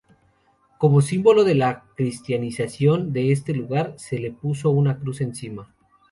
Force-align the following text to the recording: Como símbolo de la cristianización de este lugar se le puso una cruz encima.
Como 0.79 1.01
símbolo 1.03 1.43
de 1.43 1.53
la 1.53 1.83
cristianización 1.95 3.13
de 3.13 3.31
este 3.31 3.53
lugar 3.53 3.93
se 3.99 4.17
le 4.17 4.31
puso 4.31 4.71
una 4.71 4.97
cruz 4.97 5.21
encima. 5.21 5.75